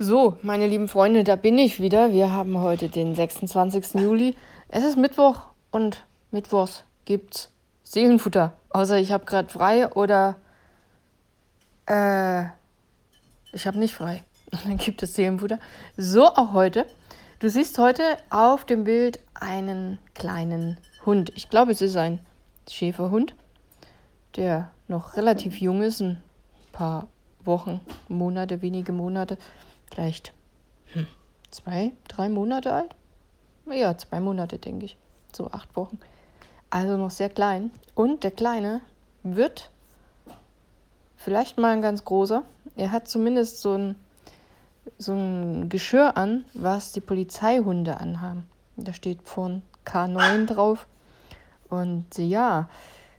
So, 0.00 0.36
meine 0.42 0.68
lieben 0.68 0.86
Freunde, 0.86 1.24
da 1.24 1.34
bin 1.34 1.58
ich 1.58 1.80
wieder. 1.80 2.12
Wir 2.12 2.30
haben 2.30 2.60
heute 2.60 2.88
den 2.88 3.16
26. 3.16 3.94
Juli. 3.94 4.36
Es 4.68 4.84
ist 4.84 4.96
Mittwoch 4.96 5.40
und 5.72 6.04
Mittwochs 6.30 6.84
gibt's 7.04 7.50
Seelenfutter. 7.82 8.52
Außer 8.70 8.98
ich 8.98 9.10
habe 9.10 9.24
gerade 9.24 9.48
frei 9.48 9.90
oder 9.90 10.36
äh, 11.86 12.44
ich 13.52 13.66
habe 13.66 13.80
nicht 13.80 13.92
frei. 13.92 14.22
Dann 14.64 14.76
gibt 14.76 15.02
es 15.02 15.14
Seelenfutter. 15.14 15.58
So 15.96 16.26
auch 16.26 16.52
heute. 16.52 16.86
Du 17.40 17.50
siehst 17.50 17.76
heute 17.78 18.04
auf 18.30 18.64
dem 18.64 18.84
Bild 18.84 19.18
einen 19.34 19.98
kleinen 20.14 20.78
Hund. 21.06 21.32
Ich 21.34 21.50
glaube, 21.50 21.72
es 21.72 21.82
ist 21.82 21.96
ein 21.96 22.20
Schäferhund, 22.70 23.34
der 24.36 24.70
noch 24.86 25.16
relativ 25.16 25.60
jung 25.60 25.82
ist, 25.82 26.00
ein 26.00 26.22
paar 26.70 27.08
Wochen, 27.44 27.80
Monate, 28.06 28.62
wenige 28.62 28.92
Monate 28.92 29.38
vielleicht 29.90 30.32
hm, 30.92 31.06
zwei, 31.50 31.92
drei 32.08 32.28
Monate 32.28 32.72
alt. 32.72 32.94
Ja, 33.70 33.96
zwei 33.96 34.20
Monate, 34.20 34.58
denke 34.58 34.86
ich. 34.86 34.96
So 35.32 35.50
acht 35.50 35.74
Wochen. 35.76 35.98
Also 36.70 36.96
noch 36.96 37.10
sehr 37.10 37.28
klein. 37.28 37.70
Und 37.94 38.24
der 38.24 38.30
Kleine 38.30 38.80
wird 39.22 39.70
vielleicht 41.16 41.58
mal 41.58 41.72
ein 41.72 41.82
ganz 41.82 42.04
großer. 42.04 42.42
Er 42.76 42.92
hat 42.92 43.08
zumindest 43.08 43.60
so 43.60 43.74
ein, 43.74 43.96
so 44.98 45.12
ein 45.12 45.68
Geschirr 45.68 46.16
an, 46.16 46.44
was 46.54 46.92
die 46.92 47.00
Polizeihunde 47.00 47.98
anhaben. 47.98 48.48
Da 48.76 48.92
steht 48.92 49.22
vorn 49.24 49.62
K9 49.84 50.46
drauf. 50.46 50.86
Und 51.68 52.06
ja, 52.16 52.68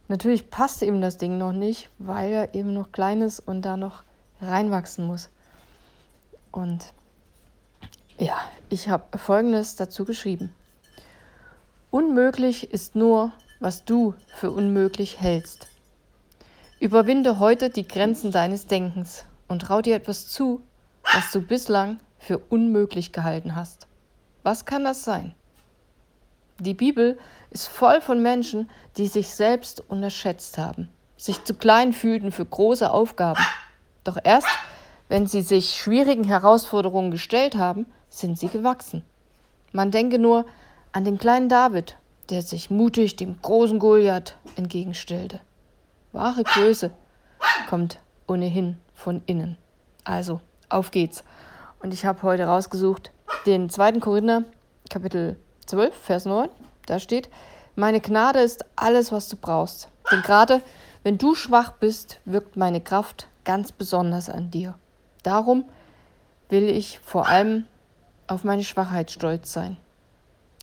natürlich 0.08 0.50
passt 0.50 0.81
ihm 0.81 1.02
das 1.02 1.17
Ding 1.17 1.38
noch 1.38 1.52
nicht, 1.52 1.90
weil 2.00 2.31
er 2.31 2.56
eben 2.56 2.73
noch 2.73 2.92
klein 2.92 3.22
ist 3.22 3.40
und 3.40 3.64
da 3.64 3.78
noch 3.78 4.04
reinwachsen 4.42 5.06
muss. 5.06 5.30
Und 6.52 6.94
ja, 8.17 8.38
ich 8.70 8.89
habe 8.89 9.17
Folgendes 9.17 9.76
dazu 9.76 10.05
geschrieben. 10.05 10.53
Unmöglich 11.91 12.72
ist 12.72 12.95
nur, 12.95 13.31
was 13.59 13.86
du 13.86 14.14
für 14.36 14.52
unmöglich 14.52 15.19
hältst. 15.19 15.67
Überwinde 16.80 17.39
heute 17.39 17.69
die 17.69 17.88
Grenzen 17.88 18.31
deines 18.31 18.67
Denkens 18.67 19.25
und 19.47 19.64
trau 19.64 19.81
dir 19.81 19.95
etwas 19.95 20.28
zu, 20.28 20.61
was 21.14 21.31
du 21.31 21.41
bislang 21.41 22.00
für 22.19 22.38
unmöglich 22.38 23.11
gehalten 23.11 23.56
hast. 23.56 23.88
Was 24.44 24.66
kann 24.66 24.84
das 24.84 25.03
sein? 25.03 25.36
Die 26.59 26.73
Bibel 26.73 27.17
ist 27.52 27.67
voll 27.67 28.02
von 28.02 28.22
Menschen, 28.22 28.69
die 28.97 29.08
sich 29.08 29.30
selbst 29.30 29.81
unterschätzt 29.89 30.58
haben, 30.58 30.89
sich 31.17 31.44
zu 31.44 31.53
klein 31.53 31.94
fühlten 31.94 32.31
für 32.31 32.45
große 32.45 32.89
Aufgaben. 32.89 33.44
Doch 34.03 34.17
erst 34.23 34.47
wenn 35.10 35.28
sie 35.28 35.42
sich 35.42 35.76
schwierigen 35.76 36.24
Herausforderungen 36.24 37.12
gestellt 37.12 37.56
haben, 37.56 37.88
sind 38.10 38.40
sie 38.40 38.48
gewachsen. 38.48 39.04
Man 39.72 39.92
denke 39.92 40.20
nur 40.20 40.46
an 40.92 41.04
den 41.04 41.18
kleinen 41.18 41.50
David, 41.50 41.98
der 42.30 42.44
sich 42.44 42.70
mutig 42.70 43.16
dem 43.16 43.42
großen 43.42 43.80
Goliath 43.80 44.38
entgegenstellte. 44.56 45.42
Wahre 46.12 46.44
Größe 46.44 46.92
kommt 47.70 48.00
ohnehin 48.28 48.78
von 48.94 49.22
innen. 49.26 49.58
Also, 50.04 50.42
auf 50.70 50.92
geht's. 50.92 51.24
Und 51.82 51.94
ich 51.94 52.06
habe 52.06 52.24
heute 52.24 52.46
rausgesucht 52.46 53.12
den 53.46 53.70
2. 53.70 53.94
Korinther, 54.00 54.44
Kapitel 54.90 55.40
12, 55.66 55.96
Vers 55.96 56.26
9. 56.26 56.50
Da 56.86 57.00
steht, 57.00 57.30
meine 57.76 58.02
Gnade 58.02 58.40
ist 58.40 58.66
alles, 58.76 59.12
was 59.12 59.30
du 59.30 59.38
brauchst. 59.38 59.90
Denn 60.12 60.22
gerade 60.22 60.62
wenn 61.04 61.18
du 61.18 61.36
schwach 61.36 61.74
bist, 61.74 62.20
wirkt 62.26 62.58
meine 62.58 62.82
Kraft 62.82 63.28
ganz 63.44 63.72
besonders 63.72 64.30
an 64.30 64.52
dir. 64.52 64.76
Darum 65.23 65.66
will 66.50 66.70
ich 66.70 67.00
vor 67.00 67.28
allem 67.28 67.66
auf 68.28 68.44
meine 68.44 68.64
Schwachheit 68.64 69.12
stolz 69.12 69.52
sein. 69.52 69.78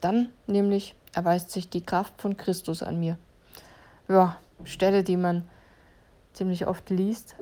Dann 0.00 0.30
nämlich 0.46 0.94
erweist 1.14 1.50
sich 1.50 1.68
die 1.68 1.84
Kraft 1.84 2.20
von 2.20 2.36
Christus 2.36 2.82
an 2.82 3.00
mir. 3.00 3.18
Ja, 4.08 4.36
Stelle, 4.64 5.02
die 5.02 5.16
man 5.16 5.48
ziemlich 6.32 6.66
oft 6.66 6.90
liest. 6.90 7.36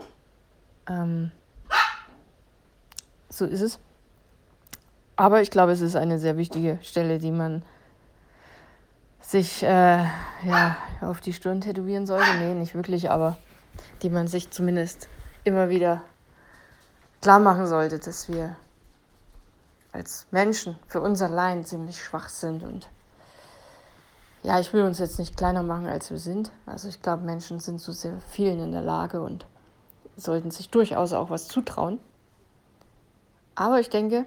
Ähm, 0.89 1.31
so 3.29 3.45
ist 3.45 3.61
es. 3.61 3.79
Aber 5.17 5.43
ich 5.43 5.51
glaube, 5.51 5.73
es 5.73 5.81
ist 5.81 5.97
eine 5.97 6.19
sehr 6.19 6.37
wichtige 6.37 6.79
Stelle, 6.83 7.19
die 7.19 7.31
man 7.31 7.63
sich 9.21 9.63
äh, 9.63 10.05
ja, 10.45 10.77
auf 11.01 11.21
die 11.21 11.33
Stirn 11.33 11.61
tätowieren 11.61 12.07
sollte. 12.07 12.35
Nee, 12.39 12.55
nicht 12.55 12.75
wirklich, 12.75 13.11
aber 13.11 13.37
die 14.03 14.11
man 14.11 14.27
sich 14.29 14.51
zumindest 14.51 15.09
immer 15.45 15.69
wieder 15.69 16.03
klar 17.25 17.41
machen 17.41 17.67
sollte, 17.67 17.99
dass 17.99 18.29
wir 18.29 18.55
als 19.93 20.27
Menschen 20.31 20.79
für 20.89 21.01
uns 21.01 21.23
allein 21.23 21.65
ziemlich 21.65 22.05
schwach 22.05 22.29
sind. 22.29 22.63
Und 22.63 22.87
ja, 24.43 24.61
ich 24.61 24.75
will 24.75 24.83
uns 24.83 24.99
jetzt 24.99 25.19
nicht 25.19 25.35
kleiner 25.35 25.63
machen, 25.63 25.87
als 25.87 26.11
wir 26.11 26.19
sind. 26.19 26.53
Also 26.67 26.87
ich 26.87 27.01
glaube, 27.01 27.23
Menschen 27.23 27.61
sind 27.61 27.81
zu 27.81 27.93
sehr 27.93 28.21
vielen 28.29 28.61
in 28.61 28.73
der 28.73 28.83
Lage 28.83 29.23
und 29.23 29.47
sollten 30.19 30.51
sich 30.51 30.69
durchaus 30.69 31.15
auch 31.15 31.31
was 31.31 31.49
zutrauen. 31.49 31.99
Aber 33.55 33.81
ich 33.81 33.89
denke, 33.89 34.27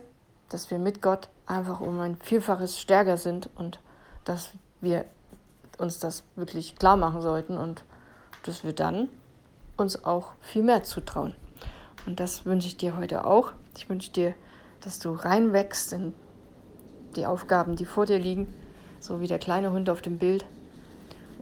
dass 0.50 0.72
wir 0.72 0.80
mit 0.80 1.04
Gott 1.04 1.30
einfach 1.46 1.82
um 1.82 2.00
ein 2.00 2.16
Vielfaches 2.16 2.80
stärker 2.80 3.18
sind 3.18 3.48
und 3.54 3.80
dass 4.24 4.50
wir 4.82 5.06
uns 5.78 6.00
das 6.00 6.24
wirklich 6.36 6.76
klar 6.78 6.98
machen 6.98 7.22
sollten 7.22 7.60
und 7.60 7.84
dass 8.42 8.64
wir 8.64 8.74
dann 8.74 9.08
uns 9.76 10.04
auch 10.04 10.32
viel 10.42 10.64
mehr 10.64 10.82
zutrauen. 10.84 11.36
Und 12.08 12.22
das 12.22 12.46
wünsche 12.46 12.68
ich 12.68 12.78
dir 12.78 12.98
heute 12.98 13.26
auch. 13.26 13.52
Ich 13.78 13.90
wünsche 13.90 14.12
dir, 14.12 14.34
dass 14.82 14.98
du 14.98 15.12
reinwächst 15.12 15.92
in 15.92 16.14
die 17.18 17.26
Aufgaben, 17.26 17.76
die 17.76 17.86
vor 17.86 18.06
dir 18.06 18.18
liegen, 18.18 18.48
so 19.00 19.20
wie 19.20 19.28
der 19.28 19.40
kleine 19.40 19.72
Hund 19.74 19.90
auf 19.90 20.02
dem 20.02 20.18
Bild. 20.18 20.46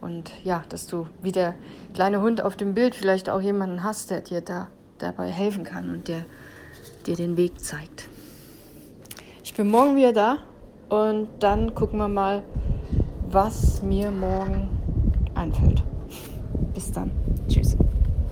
Und 0.00 0.32
ja, 0.44 0.64
dass 0.68 0.88
du 0.88 1.06
wie 1.22 1.32
der 1.32 1.54
kleine 1.94 2.20
Hund 2.20 2.42
auf 2.42 2.56
dem 2.56 2.74
Bild 2.74 2.96
vielleicht 2.96 3.30
auch 3.30 3.40
jemanden 3.40 3.84
hast, 3.84 4.10
der 4.10 4.20
dir 4.20 4.40
da 4.40 4.68
dabei 4.98 5.30
helfen 5.30 5.64
kann 5.64 5.88
und 5.88 6.08
der 6.08 6.26
dir 7.06 7.14
den 7.14 7.36
Weg 7.36 7.60
zeigt. 7.60 8.08
Ich 9.44 9.54
bin 9.54 9.70
morgen 9.70 9.94
wieder 9.94 10.12
da 10.12 10.38
und 10.88 11.28
dann 11.38 11.74
gucken 11.74 11.98
wir 11.98 12.08
mal, 12.08 12.42
was 13.28 13.82
mir 13.82 14.10
morgen 14.10 14.68
einfällt. 15.34 15.82
Bis 16.74 16.90
dann. 16.90 17.12
Tschüss. 17.48 17.76